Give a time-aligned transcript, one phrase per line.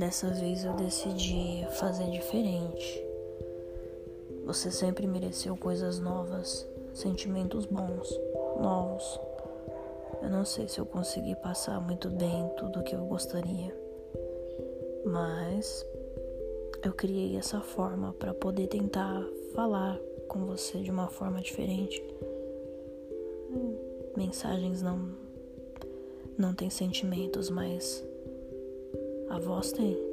[0.00, 3.04] Dessa vez eu decidi fazer diferente.
[4.46, 8.18] Você sempre mereceu coisas novas, sentimentos bons,
[8.58, 9.20] novos.
[10.22, 13.76] Eu não sei se eu consegui passar muito bem tudo o que eu gostaria,
[15.04, 15.84] mas
[16.82, 19.22] eu criei essa forma para poder tentar
[19.54, 22.02] falar com você de uma forma diferente.
[24.16, 25.10] Mensagens não
[26.38, 28.02] não tem sentimentos, mas
[29.30, 30.09] a voz tem.